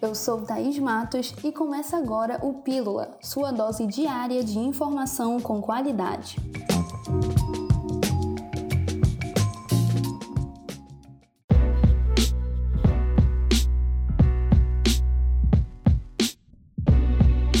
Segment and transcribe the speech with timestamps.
[0.00, 5.60] Eu sou Thaís Matos e começa agora o Pílula, sua dose diária de informação com
[5.60, 6.36] qualidade.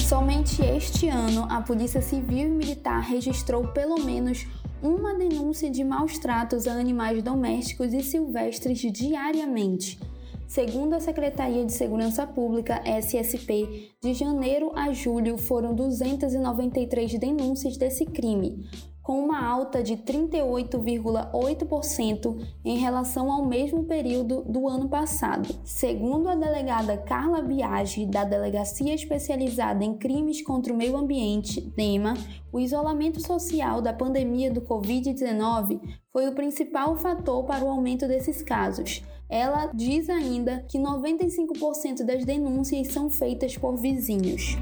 [0.08, 4.46] Somente este ano, a Polícia Civil e Militar registrou pelo menos
[4.82, 9.98] uma denúncia de maus tratos a animais domésticos e silvestres diariamente.
[10.50, 18.04] Segundo a Secretaria de Segurança Pública, SSP, de janeiro a julho foram 293 denúncias desse
[18.04, 18.68] crime,
[19.02, 25.48] com uma alta de 38,8% em relação ao mesmo período do ano passado.
[25.64, 32.14] Segundo a delegada Carla Biagi, da Delegacia Especializada em Crimes contra o Meio Ambiente, DEMA,
[32.52, 35.80] o isolamento social da pandemia do Covid-19
[36.12, 39.02] foi o principal fator para o aumento desses casos.
[39.28, 44.56] Ela diz ainda que 95% das denúncias são feitas por vizinhos.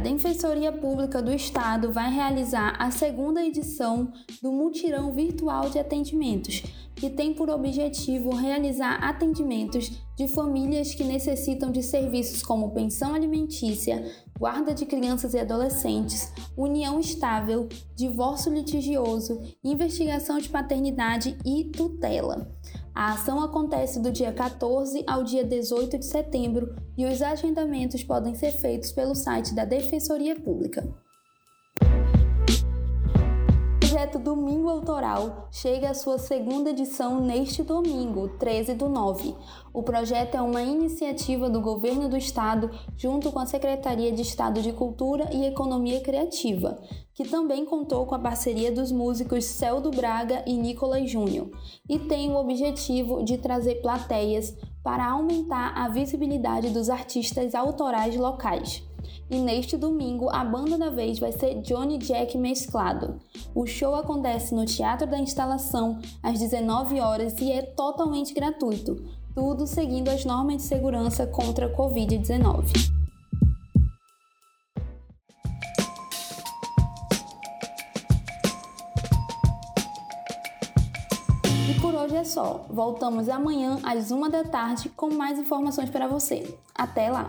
[0.00, 4.10] Defensoria Pública do Estado vai realizar a segunda edição
[4.42, 6.62] do Mutirão Virtual de Atendimentos,
[6.96, 14.02] que tem por objetivo realizar atendimentos de famílias que necessitam de serviços como pensão alimentícia,
[14.38, 22.50] guarda de crianças e adolescentes, união estável, divórcio litigioso, investigação de paternidade e tutela.
[22.94, 28.34] A ação acontece do dia 14 ao dia 18 de setembro e os agendamentos podem
[28.34, 30.88] ser feitos pelo site da Defensoria Pública.
[33.76, 39.34] O projeto Domingo Autoral chega à sua segunda edição neste domingo, 13 do 9.
[39.72, 44.62] O projeto é uma iniciativa do Governo do Estado junto com a Secretaria de Estado
[44.62, 46.80] de Cultura e Economia Criativa,
[47.20, 51.50] que também contou com a parceria dos músicos Celdo Braga e Nicolas Júnior,
[51.86, 58.82] e tem o objetivo de trazer plateias para aumentar a visibilidade dos artistas autorais locais.
[59.30, 63.18] E neste domingo, a banda da vez vai ser Johnny Jack mesclado.
[63.54, 68.96] O show acontece no Teatro da Instalação às 19 horas e é totalmente gratuito,
[69.34, 72.99] tudo seguindo as normas de segurança contra a Covid-19.
[82.00, 82.64] Hoje é só.
[82.68, 86.58] Voltamos amanhã às uma da tarde com mais informações para você.
[86.74, 87.28] Até lá!